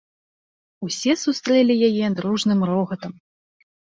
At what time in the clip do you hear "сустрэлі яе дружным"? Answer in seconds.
1.23-2.59